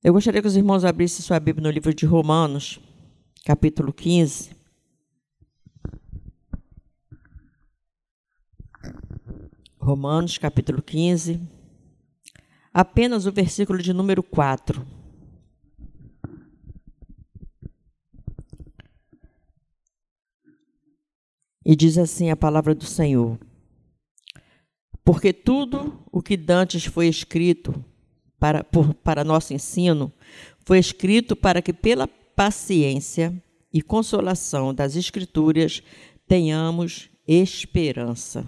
[0.00, 2.78] Eu gostaria que os irmãos abrissem sua Bíblia no livro de Romanos,
[3.44, 4.56] capítulo 15.
[9.76, 11.40] Romanos, capítulo 15.
[12.72, 14.86] Apenas o versículo de número 4.
[21.66, 23.36] E diz assim a palavra do Senhor:
[25.04, 27.84] Porque tudo o que dantes foi escrito
[28.38, 30.12] para, por, para nosso ensino,
[30.64, 33.34] foi escrito para que, pela paciência
[33.72, 35.82] e consolação das Escrituras,
[36.26, 38.46] tenhamos esperança.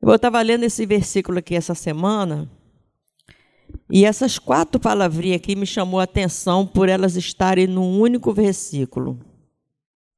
[0.00, 2.50] Eu estava lendo esse versículo aqui essa semana,
[3.90, 9.18] e essas quatro palavrinhas aqui me chamou a atenção por elas estarem num único versículo: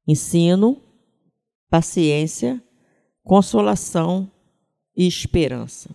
[0.05, 0.81] ensino,
[1.69, 2.61] paciência,
[3.23, 4.29] consolação
[4.95, 5.89] e esperança.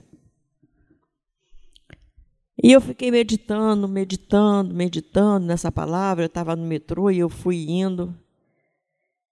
[2.62, 6.23] E eu fiquei meditando, meditando, meditando nessa palavra.
[6.23, 8.17] Eu estava no metrô e eu fui indo.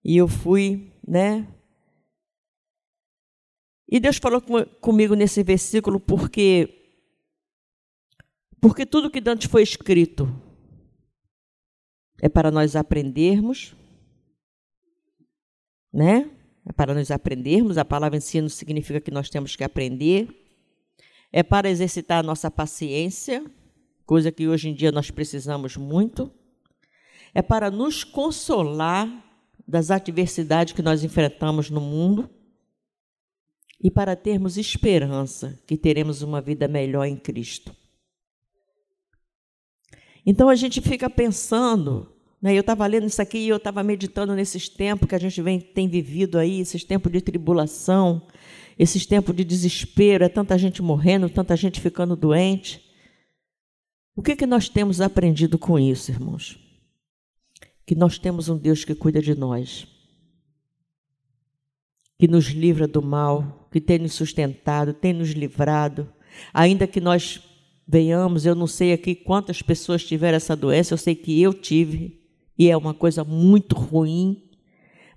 [0.04, 1.46] E eu fui, né?
[3.88, 6.76] E Deus falou com, comigo nesse versículo porque
[8.60, 10.28] porque tudo que antes foi escrito
[12.20, 13.74] é para nós aprendermos,
[15.92, 16.30] né?
[16.66, 17.78] É para nós aprendermos.
[17.78, 20.39] A palavra ensino significa que nós temos que aprender
[21.32, 23.44] é para exercitar a nossa paciência,
[24.04, 26.30] coisa que hoje em dia nós precisamos muito,
[27.32, 29.08] é para nos consolar
[29.66, 32.28] das adversidades que nós enfrentamos no mundo.
[33.82, 37.74] E para termos esperança que teremos uma vida melhor em Cristo.
[40.26, 44.34] Então a gente fica pensando, né, eu estava lendo isso aqui e eu estava meditando
[44.34, 48.26] nesses tempos que a gente vem, tem vivido aí, esses tempos de tribulação,
[48.82, 52.82] esses tempos de desespero, é tanta gente morrendo, tanta gente ficando doente.
[54.16, 56.58] O que, que nós temos aprendido com isso, irmãos?
[57.84, 59.86] Que nós temos um Deus que cuida de nós,
[62.18, 66.10] que nos livra do mal, que tem nos sustentado, tem nos livrado,
[66.50, 67.38] ainda que nós
[67.86, 72.18] venhamos, eu não sei aqui quantas pessoas tiveram essa doença, eu sei que eu tive,
[72.58, 74.49] e é uma coisa muito ruim,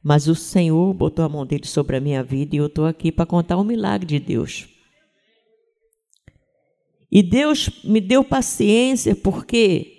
[0.04, 3.10] mas o Senhor botou a mão dele sobre a minha vida e eu estou aqui
[3.10, 4.68] para contar o milagre de Deus.
[7.10, 9.94] E Deus me deu paciência porque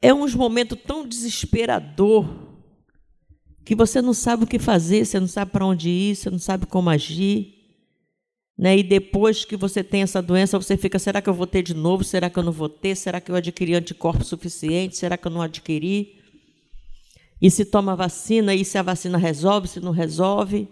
[0.00, 2.26] é uns momentos tão desesperador
[3.64, 6.38] que você não sabe o que fazer, você não sabe para onde ir, você não
[6.38, 7.54] sabe como agir.
[8.56, 8.78] Né?
[8.78, 11.74] E depois que você tem essa doença, você fica: será que eu vou ter de
[11.74, 12.02] novo?
[12.02, 12.96] Será que eu não vou ter?
[12.96, 14.98] Será que eu adquiri anticorpos suficientes?
[14.98, 16.21] Será que eu não adquiri?
[17.42, 20.68] E se toma vacina, e se a vacina resolve, se não resolve.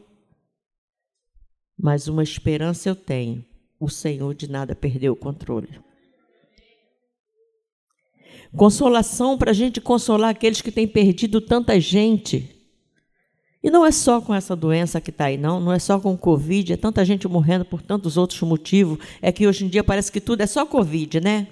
[1.76, 3.44] Mas uma esperança eu tenho:
[3.80, 5.80] o Senhor de nada perdeu o controle.
[8.56, 12.56] Consolação para a gente consolar aqueles que têm perdido tanta gente.
[13.62, 15.60] E não é só com essa doença que está aí, não.
[15.60, 16.72] Não é só com Covid.
[16.72, 18.98] É tanta gente morrendo por tantos outros motivos.
[19.20, 21.48] É que hoje em dia parece que tudo é só Covid, né?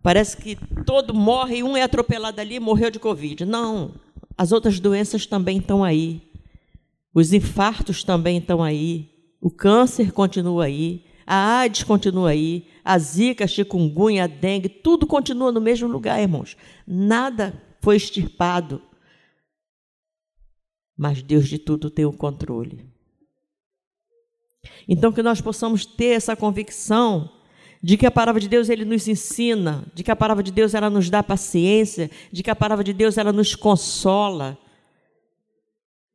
[0.00, 3.44] Parece que todo morre e um é atropelado ali e morreu de Covid.
[3.44, 3.94] Não.
[4.36, 6.22] As outras doenças também estão aí.
[7.14, 9.10] Os infartos também estão aí.
[9.40, 11.04] O câncer continua aí.
[11.26, 12.66] A AIDS continua aí.
[12.84, 16.56] A zika, a chikungunya, a dengue, tudo continua no mesmo lugar, irmãos.
[16.86, 18.82] Nada foi extirpado.
[20.96, 22.86] Mas Deus de tudo tem o controle.
[24.88, 27.30] Então que nós possamos ter essa convicção
[27.82, 30.72] de que a palavra de Deus ele nos ensina, de que a palavra de Deus
[30.72, 34.56] ela nos dá paciência, de que a palavra de Deus ela nos consola.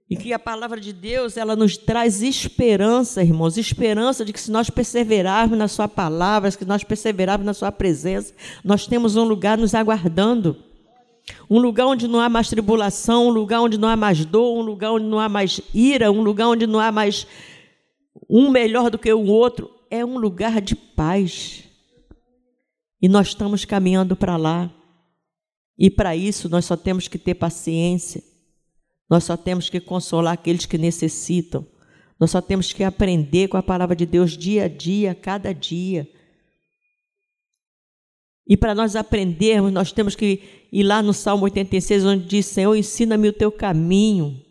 [0.09, 4.49] E que a palavra de Deus ela nos traz esperança, irmãos, esperança de que se
[4.49, 9.57] nós perseverarmos na sua palavra, se nós perseverarmos na sua presença, nós temos um lugar
[9.57, 10.55] nos aguardando.
[11.49, 14.61] Um lugar onde não há mais tribulação, um lugar onde não há mais dor, um
[14.61, 17.27] lugar onde não há mais ira, um lugar onde não há mais
[18.29, 21.63] um melhor do que o outro é um lugar de paz.
[23.01, 24.73] E nós estamos caminhando para lá.
[25.77, 28.23] E para isso nós só temos que ter paciência.
[29.09, 31.65] Nós só temos que consolar aqueles que necessitam.
[32.19, 36.09] Nós só temos que aprender com a palavra de Deus dia a dia, cada dia.
[38.47, 40.41] E para nós aprendermos, nós temos que
[40.71, 44.41] ir lá no Salmo 86, onde diz: Senhor, ensina-me o teu caminho,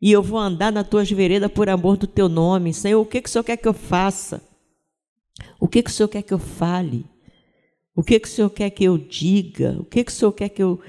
[0.00, 2.72] e eu vou andar nas tuas veredas por amor do teu nome.
[2.72, 4.42] Senhor, o que, que o Senhor quer que eu faça?
[5.58, 7.06] O que, que o Senhor quer que eu fale?
[7.94, 9.76] O que, que o Senhor quer que eu diga?
[9.80, 10.80] O que, que o Senhor quer que eu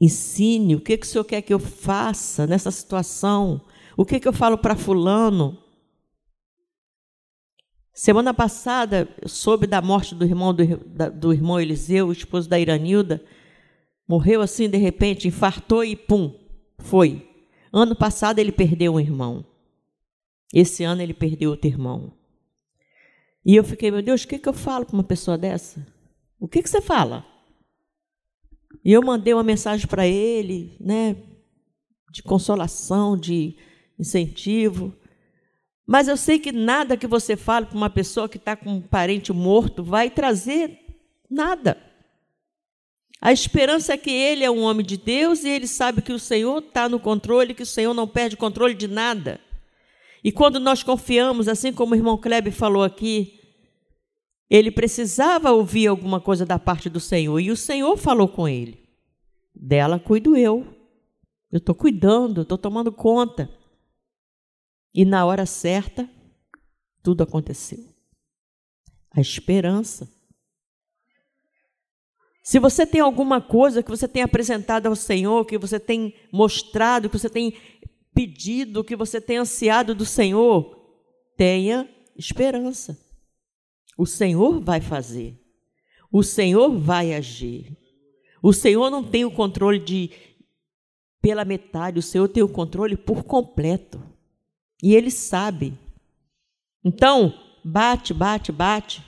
[0.00, 0.74] ensine?
[0.74, 3.60] O que, que o Senhor quer que eu faça nessa situação?
[3.96, 5.58] O que, que eu falo para Fulano?
[7.94, 10.62] Semana passada, soube da morte do irmão do,
[11.14, 13.24] do irmão Eliseu, esposo da Iranilda.
[14.06, 16.34] Morreu assim de repente, infartou e pum,
[16.78, 17.26] foi.
[17.72, 19.44] Ano passado ele perdeu um irmão.
[20.52, 22.12] Esse ano ele perdeu outro irmão.
[23.46, 25.86] E eu fiquei, meu Deus, o que, que eu falo para uma pessoa dessa?
[26.40, 27.24] O que, que você fala?
[28.84, 31.14] E eu mandei uma mensagem para ele, né,
[32.10, 33.56] de consolação, de
[33.96, 34.92] incentivo.
[35.86, 38.80] Mas eu sei que nada que você fale para uma pessoa que está com um
[38.80, 40.80] parente morto vai trazer
[41.30, 41.80] nada.
[43.20, 46.18] A esperança é que ele é um homem de Deus e ele sabe que o
[46.18, 49.40] Senhor está no controle, que o Senhor não perde controle de nada.
[50.22, 53.40] E quando nós confiamos, assim como o irmão Kleber falou aqui,
[54.48, 58.86] ele precisava ouvir alguma coisa da parte do Senhor e o Senhor falou com ele:
[59.54, 60.66] Dela cuido eu.
[61.50, 63.48] Eu estou cuidando, estou tomando conta.
[64.92, 66.08] E na hora certa,
[67.02, 67.78] tudo aconteceu.
[69.10, 70.10] A esperança.
[72.42, 77.08] Se você tem alguma coisa que você tem apresentado ao Senhor, que você tem mostrado,
[77.08, 77.54] que você tem
[78.16, 80.74] pedido, que você tem ansiado do Senhor,
[81.36, 81.86] tenha
[82.16, 82.98] esperança.
[83.98, 85.38] O Senhor vai fazer.
[86.10, 87.76] O Senhor vai agir.
[88.42, 90.10] O Senhor não tem o controle de
[91.20, 94.02] pela metade, o Senhor tem o controle por completo.
[94.82, 95.78] E ele sabe.
[96.82, 99.04] Então, bate, bate, bate,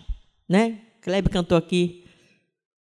[0.46, 0.82] né?
[1.00, 2.04] Kleber cantou aqui.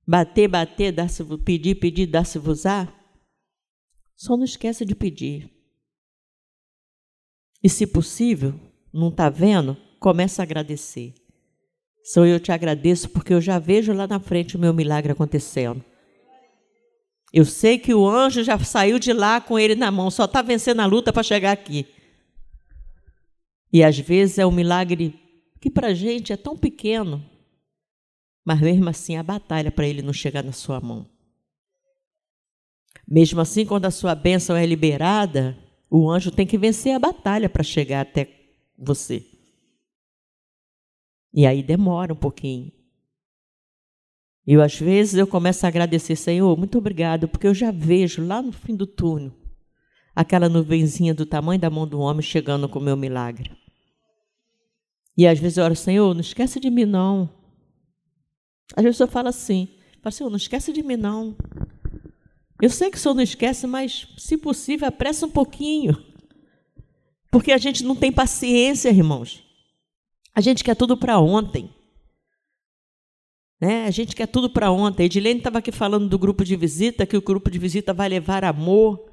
[0.06, 2.92] Bater, bater, dar-se, pedir, pedir, dar-se-vos-á.
[4.14, 5.57] Só não esqueça de pedir.
[7.62, 8.54] E se possível,
[8.92, 9.76] não está vendo?
[9.98, 11.14] Começa a agradecer.
[12.02, 15.84] Senhor, eu te agradeço porque eu já vejo lá na frente o meu milagre acontecendo.
[17.32, 20.40] Eu sei que o anjo já saiu de lá com ele na mão, só está
[20.40, 21.86] vencendo a luta para chegar aqui.
[23.70, 25.14] E às vezes é um milagre
[25.60, 27.22] que para a gente é tão pequeno,
[28.44, 31.06] mas mesmo assim a batalha para ele não chegar na sua mão.
[33.06, 35.56] Mesmo assim, quando a sua bênção é liberada,
[35.90, 38.28] o anjo tem que vencer a batalha para chegar até
[38.76, 39.24] você.
[41.32, 42.72] E aí demora um pouquinho.
[44.46, 48.40] E às vezes eu começo a agradecer, Senhor, muito obrigado, porque eu já vejo lá
[48.40, 49.32] no fim do túnel
[50.18, 53.52] aquela nuvenzinha do tamanho da mão do homem chegando com o meu milagre.
[55.16, 57.30] E às vezes eu oro, Senhor, não esquece de mim não.
[58.74, 59.68] Às vezes eu falo assim,
[60.10, 61.36] Senhor, não esquece de mim não.
[62.60, 65.96] Eu sei que o Senhor não esquece, mas se possível, apressa um pouquinho.
[67.30, 69.44] Porque a gente não tem paciência, irmãos.
[70.34, 71.70] A gente quer tudo para ontem.
[73.60, 73.84] Né?
[73.86, 75.04] A gente quer tudo para ontem.
[75.04, 78.44] Edilene estava aqui falando do grupo de visita, que o grupo de visita vai levar
[78.44, 79.08] amor.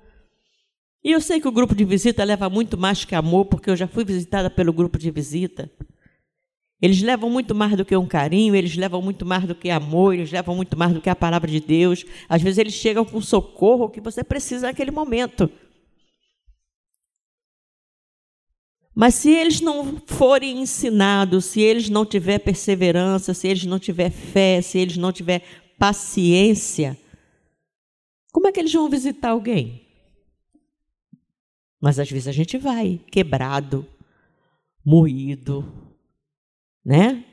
[1.03, 3.75] E eu sei que o grupo de visita leva muito mais que amor, porque eu
[3.75, 5.69] já fui visitada pelo grupo de visita.
[6.81, 10.13] Eles levam muito mais do que um carinho, eles levam muito mais do que amor,
[10.13, 12.05] eles levam muito mais do que a palavra de Deus.
[12.27, 15.49] Às vezes eles chegam com socorro que você precisa naquele momento.
[18.93, 24.11] Mas se eles não forem ensinados, se eles não tiverem perseverança, se eles não tiverem
[24.11, 25.45] fé, se eles não tiverem
[25.77, 26.97] paciência,
[28.31, 29.85] como é que eles vão visitar alguém?
[31.81, 33.85] Mas às vezes a gente vai quebrado,
[34.83, 35.84] moído,
[36.85, 37.23] né?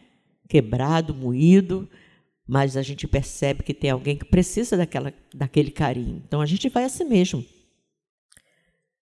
[0.49, 1.89] Quebrado, moído,
[2.47, 6.23] mas a gente percebe que tem alguém que precisa daquela, daquele carinho.
[6.27, 7.45] Então a gente vai assim mesmo.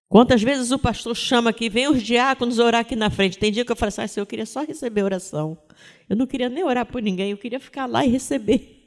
[0.07, 3.37] Quantas vezes o pastor chama aqui, vem os diáconos orar aqui na frente.
[3.37, 5.57] Tem dia que eu falo assim, ah, eu queria só receber oração.
[6.09, 8.77] Eu não queria nem orar por ninguém, eu queria ficar lá e receber.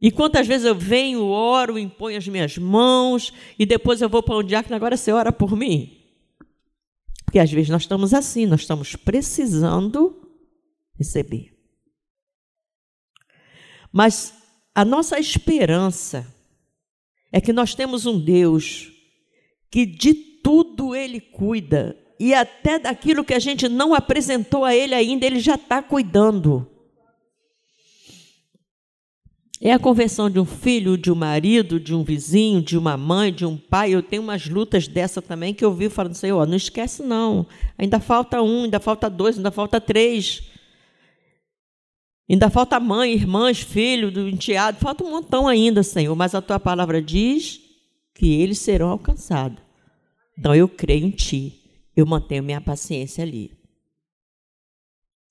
[0.00, 4.38] E quantas vezes eu venho, oro, imponho as minhas mãos e depois eu vou para
[4.38, 5.97] um diácono, agora você ora por mim?
[7.28, 10.18] Porque às vezes nós estamos assim, nós estamos precisando
[10.96, 11.54] receber.
[13.92, 14.32] Mas
[14.74, 16.26] a nossa esperança
[17.30, 18.90] é que nós temos um Deus
[19.70, 24.94] que de tudo Ele cuida e até daquilo que a gente não apresentou a Ele
[24.94, 26.66] ainda, Ele já está cuidando.
[29.60, 33.32] É a conversão de um filho, de um marido, de um vizinho, de uma mãe,
[33.32, 33.92] de um pai.
[33.92, 37.44] Eu tenho umas lutas dessa também que eu vi falando assim: ó, não esquece não.
[37.76, 40.42] Ainda falta um, ainda falta dois, ainda falta três.
[42.30, 46.14] Ainda falta mãe, irmãs, filho, do enteado, falta um montão ainda, Senhor.
[46.14, 47.60] Mas a tua palavra diz
[48.14, 49.58] que eles serão alcançados.
[50.38, 51.54] Então eu creio em ti.
[51.96, 53.50] Eu mantenho minha paciência ali.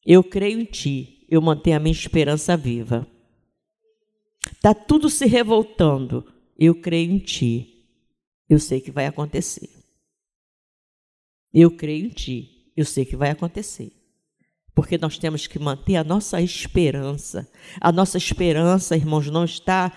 [0.05, 1.25] Eu creio em ti.
[1.29, 3.07] Eu mantenho a minha esperança viva.
[4.53, 6.25] Está tudo se revoltando.
[6.57, 7.85] Eu creio em ti.
[8.49, 9.69] Eu sei que vai acontecer.
[11.53, 12.71] Eu creio em ti.
[12.75, 13.91] Eu sei que vai acontecer.
[14.73, 17.51] Porque nós temos que manter a nossa esperança.
[17.81, 19.91] A nossa esperança, irmãos, não está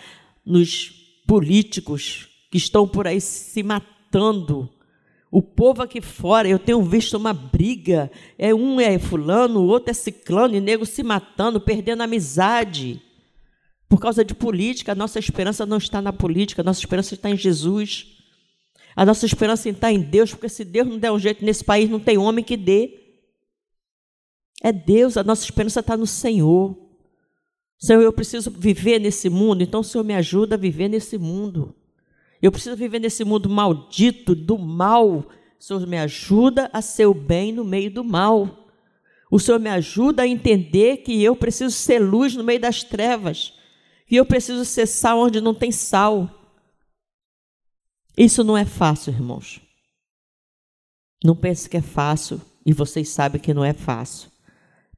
[0.44, 0.90] nos
[1.26, 4.68] políticos que estão por aí se matando.
[5.30, 8.10] O povo aqui fora, eu tenho visto uma briga.
[8.36, 13.00] É um é fulano, o outro é ciclano, e nego se matando, perdendo amizade.
[13.90, 17.28] Por causa de política, a nossa esperança não está na política, a nossa esperança está
[17.28, 18.06] em Jesus.
[18.94, 21.90] A nossa esperança está em Deus, porque se Deus não der um jeito nesse país,
[21.90, 22.98] não tem homem que dê.
[24.62, 26.78] É Deus, a nossa esperança está no Senhor.
[27.80, 31.74] Senhor, eu preciso viver nesse mundo, então o Senhor me ajuda a viver nesse mundo.
[32.40, 35.08] Eu preciso viver nesse mundo maldito, do mal.
[35.08, 35.26] O
[35.58, 38.68] Senhor me ajuda a ser o bem no meio do mal.
[39.28, 43.58] O Senhor me ajuda a entender que eu preciso ser luz no meio das trevas,
[44.10, 46.28] que eu preciso ser sal onde não tem sal.
[48.18, 49.60] Isso não é fácil, irmãos.
[51.22, 54.28] Não pense que é fácil e vocês sabem que não é fácil.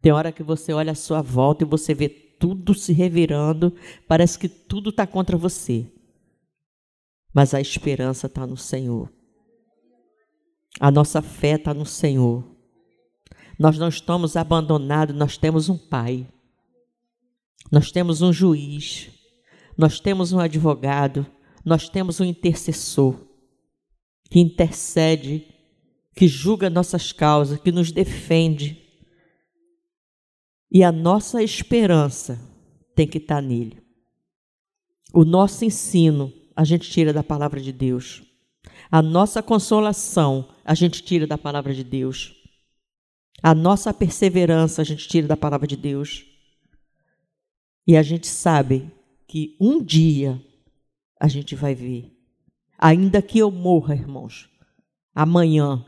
[0.00, 3.76] Tem hora que você olha à sua volta e você vê tudo se revirando,
[4.08, 5.86] parece que tudo está contra você.
[7.34, 9.12] Mas a esperança está no Senhor.
[10.80, 12.42] A nossa fé está no Senhor.
[13.58, 16.26] Nós não estamos abandonados, nós temos um Pai.
[17.72, 19.10] Nós temos um juiz.
[19.78, 21.26] Nós temos um advogado.
[21.64, 23.32] Nós temos um intercessor
[24.28, 25.46] que intercede,
[26.14, 28.78] que julga nossas causas, que nos defende.
[30.70, 32.38] E a nossa esperança
[32.94, 33.82] tem que estar nele.
[35.14, 38.22] O nosso ensino a gente tira da palavra de Deus.
[38.90, 42.34] A nossa consolação a gente tira da palavra de Deus.
[43.42, 46.31] A nossa perseverança a gente tira da palavra de Deus.
[47.86, 48.90] E a gente sabe
[49.26, 50.40] que um dia
[51.20, 52.12] a gente vai ver.
[52.78, 54.50] Ainda que eu morra, irmãos,
[55.14, 55.84] amanhã,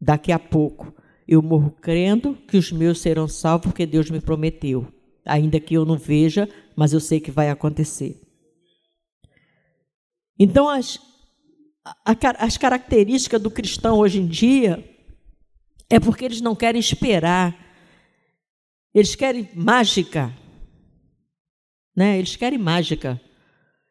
[0.00, 0.92] daqui a pouco,
[1.26, 4.92] eu morro crendo que os meus serão salvos porque Deus me prometeu.
[5.24, 8.20] Ainda que eu não veja, mas eu sei que vai acontecer.
[10.38, 10.98] Então, as,
[12.04, 14.84] as características do cristão hoje em dia
[15.88, 17.56] é porque eles não querem esperar,
[18.92, 20.34] eles querem mágica.
[21.96, 22.18] Né?
[22.18, 23.20] Eles querem mágica.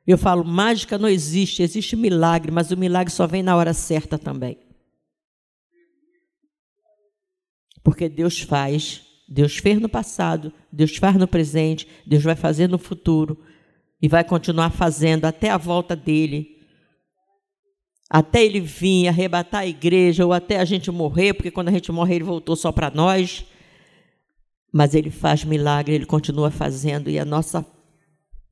[0.06, 4.18] Eu falo, mágica não existe, existe milagre, mas o milagre só vem na hora certa
[4.20, 4.58] também.
[7.82, 12.78] Porque Deus faz, Deus fez no passado, Deus faz no presente, Deus vai fazer no
[12.78, 13.44] futuro
[14.02, 16.54] e vai continuar fazendo até a volta dele.
[18.10, 21.92] Até ele vir arrebatar a igreja ou até a gente morrer, porque quando a gente
[21.92, 23.46] morrer ele voltou só para nós.
[24.72, 27.66] Mas ele faz milagre, ele continua fazendo e a nossa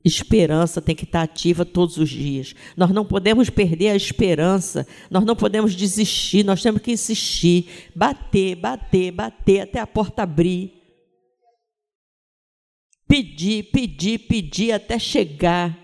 [0.04, 2.56] esperança tem que estar ativa todos os dias.
[2.76, 8.56] Nós não podemos perder a esperança, nós não podemos desistir, nós temos que insistir, bater,
[8.56, 10.74] bater, bater até a porta abrir.
[13.08, 15.78] Pedir, pedir, pedir até chegar.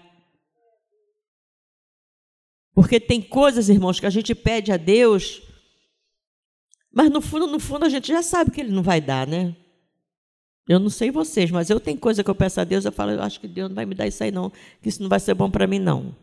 [2.74, 5.42] Porque tem coisas, irmãos, que a gente pede a Deus,
[6.94, 9.56] mas no fundo, no fundo, a gente já sabe que Ele não vai dar, né?
[10.68, 13.12] Eu não sei vocês, mas eu tenho coisa que eu peço a Deus, eu falo,
[13.12, 15.20] eu acho que Deus não vai me dar isso aí não, que isso não vai
[15.20, 16.14] ser bom para mim não.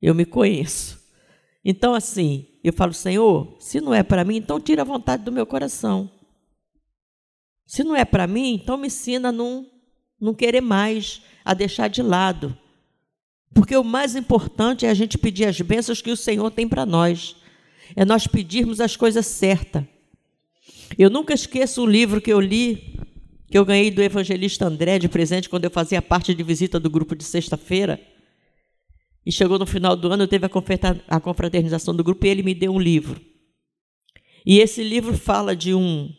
[0.00, 1.04] Eu me conheço.
[1.64, 5.32] Então assim, eu falo, Senhor, se não é para mim, então tira a vontade do
[5.32, 6.08] meu coração.
[7.66, 9.66] Se não é para mim, então me ensina a não,
[10.20, 12.56] não querer mais, a deixar de lado.
[13.52, 16.86] Porque o mais importante é a gente pedir as bênçãos que o Senhor tem para
[16.86, 17.34] nós.
[17.96, 19.84] É nós pedirmos as coisas certas.
[20.96, 22.95] Eu nunca esqueço o livro que eu li
[23.48, 26.90] que eu ganhei do evangelista André de presente quando eu fazia parte de visita do
[26.90, 28.00] grupo de sexta-feira.
[29.24, 32.72] E chegou no final do ano, teve a confraternização do grupo e ele me deu
[32.72, 33.20] um livro.
[34.44, 36.12] E esse livro fala de um,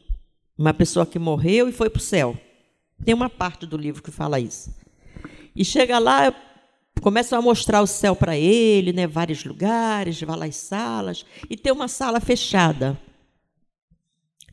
[0.57, 2.37] uma pessoa que morreu e foi para o céu.
[3.05, 4.75] Tem uma parte do livro que fala isso.
[5.55, 6.33] E chega lá,
[7.01, 11.87] começam a mostrar o céu para ele, né, vários lugares, várias salas, e tem uma
[11.87, 12.99] sala fechada.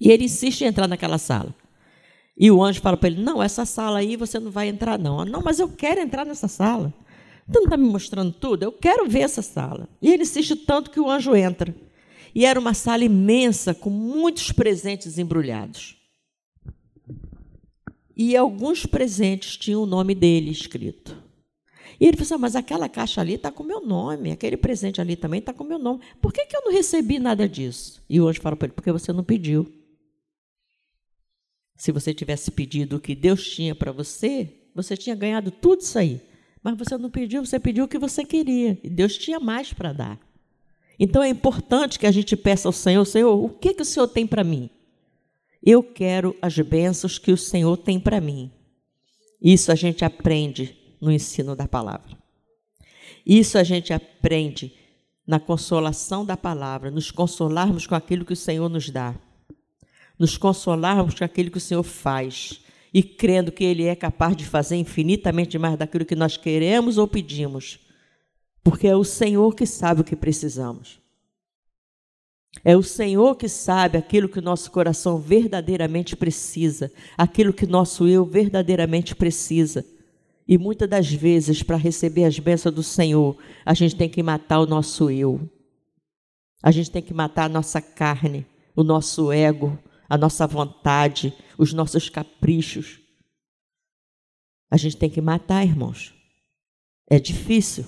[0.00, 1.54] E ele insiste em entrar naquela sala.
[2.36, 5.24] E o anjo fala para ele: Não, essa sala aí você não vai entrar, não.
[5.24, 6.92] Não, mas eu quero entrar nessa sala.
[7.50, 8.62] Tu não está me mostrando tudo?
[8.62, 9.88] Eu quero ver essa sala.
[10.00, 11.74] E ele insiste tanto que o anjo entra.
[12.34, 15.96] E era uma sala imensa, com muitos presentes embrulhados.
[18.16, 21.22] E alguns presentes tinham o nome dele escrito.
[22.00, 24.56] E ele falou assim: ah, Mas aquela caixa ali está com o meu nome, aquele
[24.56, 26.00] presente ali também está com o meu nome.
[26.20, 28.02] Por que, que eu não recebi nada disso?
[28.08, 29.83] E o anjo fala para ele: Porque você não pediu.
[31.84, 35.98] Se você tivesse pedido o que Deus tinha para você, você tinha ganhado tudo isso
[35.98, 36.18] aí.
[36.62, 38.78] Mas você não pediu, você pediu o que você queria.
[38.82, 40.18] E Deus tinha mais para dar.
[40.98, 44.08] Então é importante que a gente peça ao Senhor, Senhor, o que, que o Senhor
[44.08, 44.70] tem para mim?
[45.62, 48.50] Eu quero as bênçãos que o Senhor tem para mim.
[49.38, 52.16] Isso a gente aprende no ensino da palavra.
[53.26, 54.74] Isso a gente aprende
[55.26, 59.14] na consolação da palavra, nos consolarmos com aquilo que o Senhor nos dá,
[60.18, 62.60] nos consolarmos com aquilo que o Senhor faz
[62.92, 67.08] e crendo que Ele é capaz de fazer infinitamente mais daquilo que nós queremos ou
[67.08, 67.80] pedimos,
[68.62, 71.02] porque é o Senhor que sabe o que precisamos.
[72.62, 78.06] É o Senhor que sabe aquilo que o nosso coração verdadeiramente precisa, aquilo que nosso
[78.06, 79.84] eu verdadeiramente precisa.
[80.46, 84.60] E muitas das vezes, para receber as bênçãos do Senhor, a gente tem que matar
[84.60, 85.40] o nosso eu.
[86.62, 89.76] A gente tem que matar a nossa carne, o nosso ego,
[90.14, 93.00] a nossa vontade, os nossos caprichos.
[94.70, 96.14] A gente tem que matar, irmãos.
[97.08, 97.84] É difícil.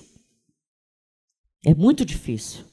[1.65, 2.65] É muito difícil.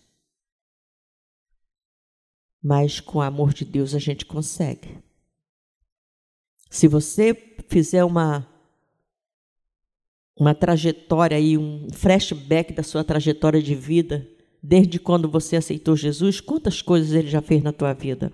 [2.60, 4.98] Mas com o amor de Deus a gente consegue.
[6.68, 7.32] Se você
[7.68, 8.50] fizer uma
[10.36, 14.28] uma trajetória aí, um flashback da sua trajetória de vida,
[14.60, 18.32] desde quando você aceitou Jesus, quantas coisas ele já fez na tua vida?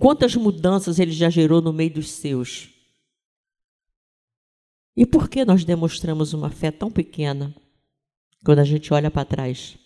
[0.00, 2.70] Quantas mudanças ele já gerou no meio dos seus?
[4.96, 7.54] E por que nós demonstramos uma fé tão pequena
[8.42, 9.76] quando a gente olha para trás?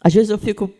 [0.00, 0.72] Às vezes eu fico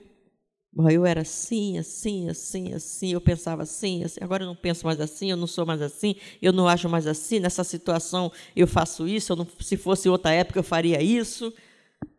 [0.91, 4.99] eu era assim, assim, assim, assim, eu pensava assim, assim, agora eu não penso mais
[4.99, 9.07] assim, eu não sou mais assim, eu não acho mais assim, nessa situação eu faço
[9.07, 11.53] isso, não, se fosse outra época eu faria isso.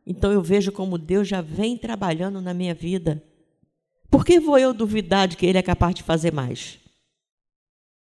[0.06, 3.22] Então eu vejo como Deus já vem trabalhando na minha vida.
[4.10, 6.80] Por que vou eu duvidar de que Ele é capaz de fazer mais?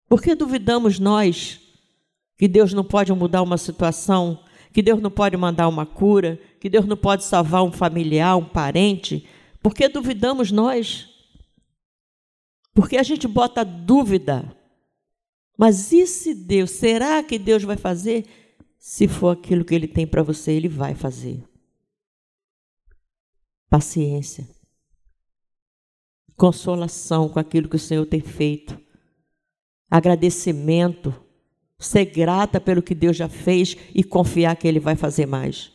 [0.08, 1.60] Por que duvidamos nós
[2.38, 6.70] que Deus não pode mudar uma situação, que Deus não pode mandar uma cura, que
[6.70, 9.28] Deus não pode salvar um familiar, um parente?
[9.62, 11.10] Por que duvidamos nós?
[12.74, 14.56] Porque a gente bota dúvida.
[15.58, 18.26] Mas e se Deus, será que Deus vai fazer?
[18.78, 21.42] Se for aquilo que Ele tem para você, Ele vai fazer.
[23.70, 24.48] Paciência.
[26.36, 28.80] Consolação com aquilo que o Senhor tem feito.
[29.90, 31.14] Agradecimento.
[31.78, 35.72] Ser grata pelo que Deus já fez e confiar que Ele vai fazer mais.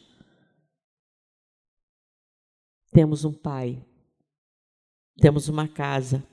[2.93, 3.81] Temos um Pai,
[5.19, 6.27] temos uma casa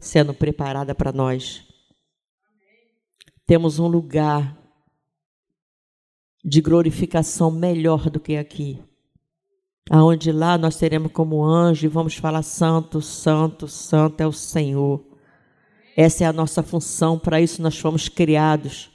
[0.00, 1.62] sendo preparada para nós,
[3.44, 4.58] temos um lugar
[6.42, 8.82] de glorificação melhor do que aqui,
[9.90, 15.04] aonde lá nós seremos como anjo e vamos falar: Santo, Santo, Santo é o Senhor.
[15.96, 18.88] Essa é a nossa função, para isso nós fomos criados.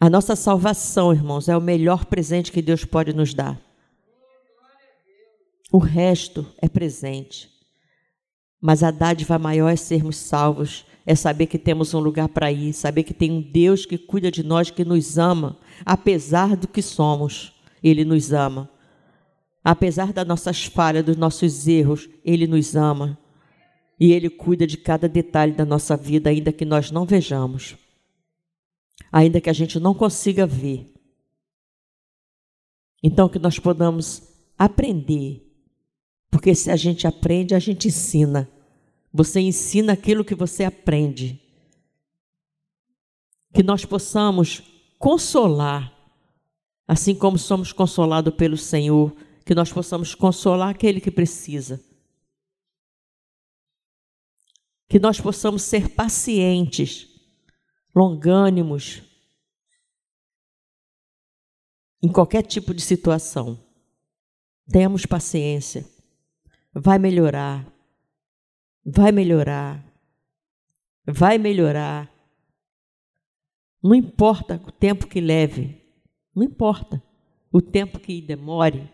[0.00, 3.60] A nossa salvação, irmãos, é o melhor presente que Deus pode nos dar.
[5.72, 7.50] O resto é presente.
[8.60, 12.72] Mas a dádiva maior é sermos salvos, é saber que temos um lugar para ir,
[12.72, 16.80] saber que tem um Deus que cuida de nós, que nos ama, apesar do que
[16.80, 18.70] somos, Ele nos ama.
[19.62, 23.18] Apesar das nossas falhas, dos nossos erros, Ele nos ama.
[23.98, 27.76] E Ele cuida de cada detalhe da nossa vida, ainda que nós não vejamos,
[29.10, 30.92] ainda que a gente não consiga ver.
[33.02, 34.22] Então, que nós podamos
[34.56, 35.48] aprender
[36.30, 38.48] porque se a gente aprende, a gente ensina.
[39.12, 41.40] Você ensina aquilo que você aprende.
[43.52, 44.62] Que nós possamos
[44.98, 45.92] consolar,
[46.88, 51.80] assim como somos consolados pelo Senhor, que nós possamos consolar aquele que precisa.
[54.88, 57.06] Que nós possamos ser pacientes,
[57.94, 59.02] longânimos,
[62.02, 63.62] em qualquer tipo de situação.
[64.66, 65.86] Tenhamos paciência
[66.78, 67.66] vai melhorar,
[68.84, 69.84] vai melhorar,
[71.06, 72.10] vai melhorar.
[73.82, 75.77] Não importa o tempo que leve,
[76.38, 77.02] não importa
[77.52, 78.88] o tempo que demore,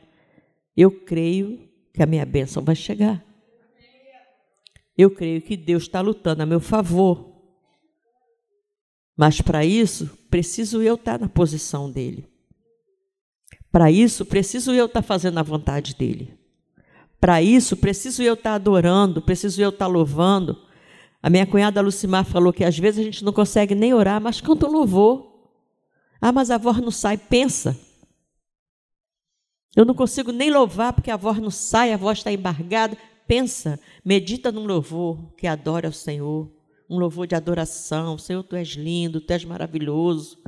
[0.76, 3.22] eu creio que a minha bênção vai chegar.
[4.96, 7.32] Eu creio que Deus está lutando a meu favor.
[9.16, 12.26] Mas para isso, preciso eu estar na posição dele.
[13.70, 16.38] Para isso, preciso eu estar fazendo a vontade dele.
[17.20, 20.62] Para isso, preciso eu estar adorando, preciso eu estar louvando.
[21.22, 24.40] A minha cunhada Lucimar falou que às vezes a gente não consegue nem orar, mas
[24.40, 25.33] canta um louvor.
[26.26, 27.78] Ah, mas a voz não sai, pensa.
[29.76, 32.96] Eu não consigo nem louvar porque a voz não sai, a voz está embargada.
[33.26, 36.50] Pensa, medita num louvor que adora ao Senhor,
[36.88, 38.16] um louvor de adoração.
[38.16, 40.38] Senhor, tu és lindo, tu és maravilhoso.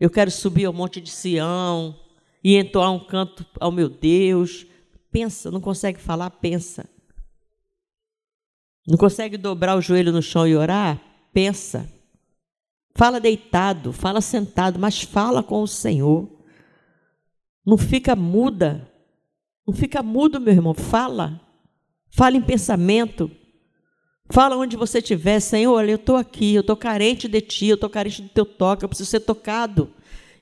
[0.00, 1.96] Eu quero subir ao monte de Sião
[2.42, 4.66] e entoar um canto ao meu Deus
[5.12, 6.88] Pensa, não consegue falar, pensa.
[8.88, 10.98] Não consegue dobrar o joelho no chão e orar?
[11.34, 11.86] Pensa.
[12.94, 16.28] Fala deitado, fala sentado, mas fala com o Senhor.
[17.64, 18.90] Não fica muda.
[19.66, 20.74] Não fica mudo, meu irmão.
[20.74, 21.40] Fala.
[22.10, 23.30] Fala em pensamento.
[24.30, 27.74] Fala onde você estiver, Senhor, olha, eu estou aqui, eu estou carente de Ti, eu
[27.74, 29.92] estou carente do Teu toque, eu preciso ser tocado.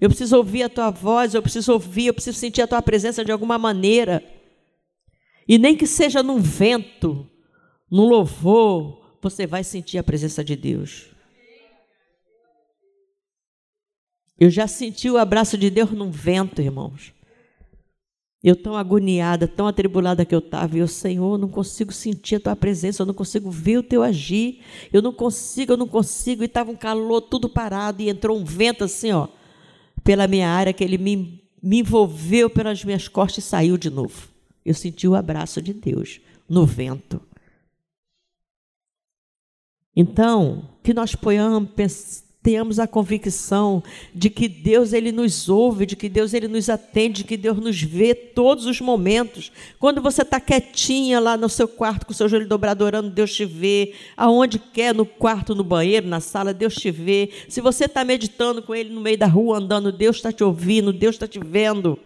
[0.00, 3.24] Eu preciso ouvir a Tua voz, eu preciso ouvir, eu preciso sentir a Tua presença
[3.24, 4.22] de alguma maneira.
[5.46, 7.26] E nem que seja num vento,
[7.90, 11.09] num louvor, você vai sentir a presença de Deus.
[14.40, 17.12] Eu já senti o abraço de Deus num vento, irmãos.
[18.42, 22.40] Eu tão agoniada, tão atribulada que eu estava, e eu, Senhor, não consigo sentir a
[22.40, 26.42] tua presença, eu não consigo ver o teu agir, eu não consigo, eu não consigo,
[26.42, 29.28] e estava um calor tudo parado, e entrou um vento assim, ó,
[30.02, 34.28] pela minha área, que ele me, me envolveu pelas minhas costas e saiu de novo.
[34.64, 37.20] Eu senti o abraço de Deus no vento.
[39.94, 43.82] Então, que nós ponhamos, tenhamos a convicção
[44.14, 47.58] de que Deus ele nos ouve, de que Deus ele nos atende, de que Deus
[47.58, 49.52] nos vê todos os momentos.
[49.78, 53.34] Quando você está quietinha lá no seu quarto com o seu joelho dobrado orando, Deus
[53.34, 53.92] te vê.
[54.16, 57.30] Aonde quer, no quarto, no banheiro, na sala, Deus te vê.
[57.48, 60.92] Se você está meditando com Ele no meio da rua andando, Deus está te ouvindo,
[60.92, 61.98] Deus está te vendo.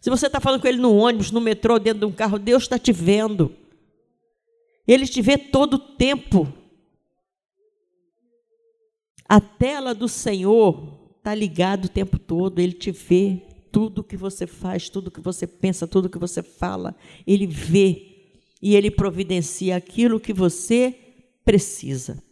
[0.00, 2.62] Se você está falando com Ele no ônibus, no metrô, dentro de um carro, Deus
[2.62, 3.54] está te vendo.
[4.88, 6.61] Ele te vê todo o tempo.
[9.32, 13.40] A tela do Senhor está ligada o tempo todo, Ele te vê.
[13.72, 16.94] Tudo que você faz, tudo que você pensa, tudo que você fala,
[17.26, 18.28] Ele vê.
[18.60, 20.94] E Ele providencia aquilo que você
[21.46, 22.22] precisa.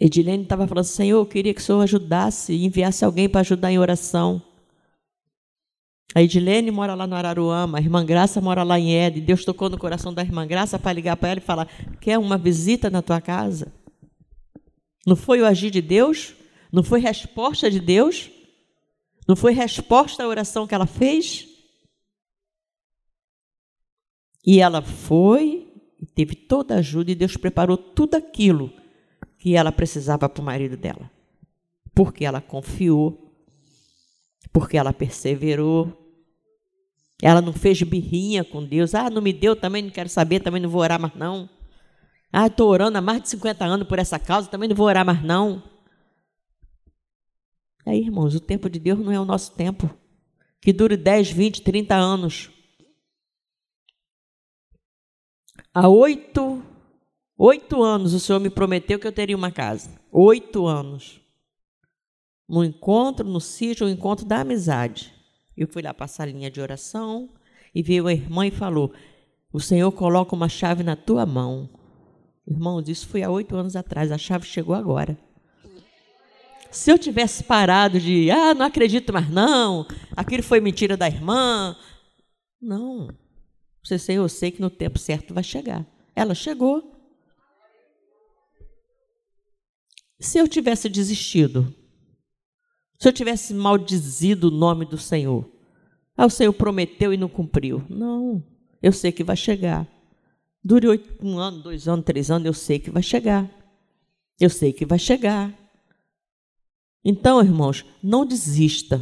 [0.00, 3.78] Edilene estava falando, Senhor, eu queria que o Senhor ajudasse, enviasse alguém para ajudar em
[3.78, 4.42] oração.
[6.12, 9.20] A Edilene mora lá no Araruama, a irmã Graça mora lá em Ed.
[9.20, 11.68] Deus tocou no coração da irmã Graça para ligar para ela e falar:
[12.00, 13.72] Quer uma visita na tua casa?
[15.06, 16.34] Não foi o agir de Deus?
[16.72, 18.28] Não foi resposta de Deus?
[19.28, 21.46] Não foi resposta à oração que ela fez?
[24.44, 25.66] E ela foi
[26.00, 28.70] e teve toda a ajuda, e Deus preparou tudo aquilo
[29.38, 31.10] que ela precisava para o marido dela.
[31.94, 33.32] Porque ela confiou,
[34.52, 36.06] porque ela perseverou,
[37.22, 38.94] ela não fez birrinha com Deus.
[38.94, 41.48] Ah, não me deu, também não quero saber, também não vou orar mais não.
[42.38, 45.06] Ah, estou orando há mais de 50 anos por essa causa, também não vou orar
[45.06, 45.62] mais não.
[47.86, 49.88] Aí, irmãos, o tempo de Deus não é o nosso tempo.
[50.60, 52.50] Que dure 10, 20, 30 anos.
[55.72, 56.62] Há oito,
[57.38, 59.98] oito anos o Senhor me prometeu que eu teria uma casa.
[60.12, 61.18] Oito anos.
[62.46, 65.10] No encontro, no sítio, o encontro da amizade.
[65.56, 67.30] Eu fui lá passar a linha de oração
[67.74, 68.92] e veio a irmã e falou:
[69.50, 71.85] O Senhor coloca uma chave na tua mão.
[72.46, 75.18] Irmãos, isso foi há oito anos atrás, a chave chegou agora.
[76.70, 81.76] Se eu tivesse parado de, ah, não acredito mais não, aquilo foi mentira da irmã.
[82.60, 83.08] Não.
[83.82, 85.86] Você sei, eu sei que no tempo certo vai chegar.
[86.14, 86.92] Ela chegou.
[90.20, 91.74] Se eu tivesse desistido,
[92.98, 95.50] se eu tivesse maldizido o nome do Senhor,
[96.16, 97.84] ah, o Senhor prometeu e não cumpriu.
[97.88, 98.42] Não,
[98.82, 99.86] eu sei que vai chegar.
[100.68, 103.48] Dure um ano, dois anos, três anos, eu sei que vai chegar.
[104.40, 105.54] Eu sei que vai chegar.
[107.04, 109.00] Então, irmãos, não desista.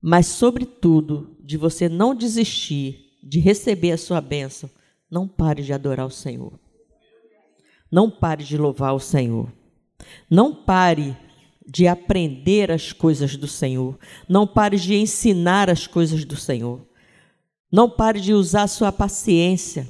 [0.00, 4.70] Mas, sobretudo, de você não desistir de receber a sua bênção,
[5.10, 6.52] não pare de adorar o Senhor.
[7.90, 9.52] Não pare de louvar o Senhor.
[10.30, 11.16] Não pare
[11.66, 13.98] de aprender as coisas do Senhor.
[14.28, 16.87] Não pare de ensinar as coisas do Senhor.
[17.70, 19.86] Não pare de usar sua paciência.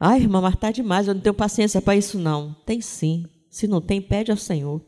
[0.00, 2.54] Ai, irmã, mas está demais, eu não tenho paciência para isso, não.
[2.66, 3.26] Tem sim.
[3.50, 4.84] Se não tem, pede ao Senhor.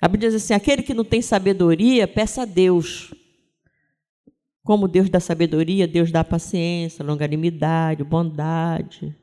[0.00, 3.14] A Bíblia diz assim: aquele que não tem sabedoria, peça a Deus.
[4.62, 9.16] Como Deus dá sabedoria, Deus dá paciência, longanimidade, bondade,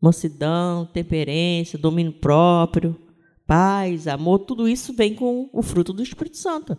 [0.00, 3.00] mansidão, temperência, domínio próprio,
[3.46, 6.76] paz, amor, tudo isso vem com o fruto do Espírito Santo.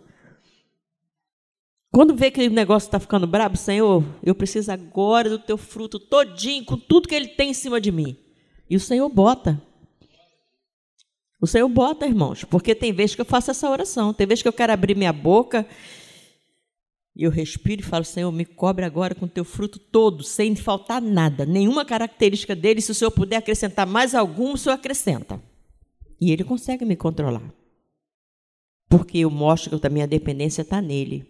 [1.92, 5.98] Quando vê que o negócio está ficando brabo, Senhor, eu preciso agora do teu fruto
[5.98, 8.16] todinho, com tudo que ele tem em cima de mim.
[8.68, 9.60] E o Senhor bota.
[11.40, 14.48] O Senhor bota, irmãos, porque tem vezes que eu faço essa oração, tem vezes que
[14.48, 15.66] eu quero abrir minha boca
[17.16, 21.02] e eu respiro e falo, Senhor, me cobre agora com teu fruto todo, sem faltar
[21.02, 22.80] nada, nenhuma característica dele.
[22.80, 25.42] Se o Senhor puder acrescentar mais algum, o Senhor acrescenta.
[26.20, 27.52] E ele consegue me controlar.
[28.88, 31.29] Porque eu mostro que a minha dependência está nele.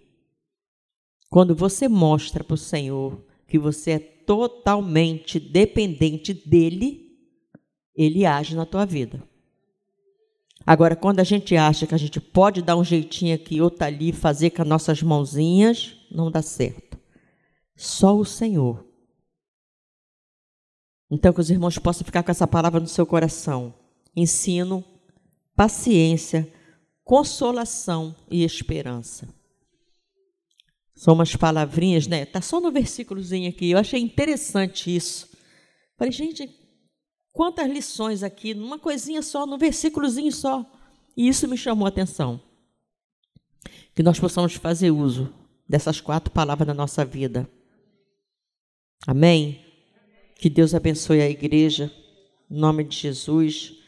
[1.30, 7.16] Quando você mostra para o Senhor que você é totalmente dependente dele,
[7.94, 9.22] ele age na tua vida.
[10.66, 14.12] Agora, quando a gente acha que a gente pode dar um jeitinho aqui, outro ali,
[14.12, 16.98] fazer com as nossas mãozinhas, não dá certo.
[17.76, 18.84] Só o Senhor.
[21.10, 23.72] Então, que os irmãos possam ficar com essa palavra no seu coração.
[24.14, 24.84] Ensino,
[25.56, 26.52] paciência,
[27.04, 29.39] consolação e esperança.
[31.00, 32.26] São umas palavrinhas, né?
[32.26, 33.70] Tá só no versículozinho aqui.
[33.70, 35.30] Eu achei interessante isso.
[35.96, 36.46] Falei, gente,
[37.32, 40.62] quantas lições aqui, numa coisinha só, num versículozinho só.
[41.16, 42.38] E isso me chamou a atenção.
[43.94, 45.32] Que nós possamos fazer uso
[45.66, 47.50] dessas quatro palavras na nossa vida.
[49.06, 49.64] Amém?
[50.36, 51.90] Que Deus abençoe a igreja.
[52.50, 53.79] Em nome de Jesus.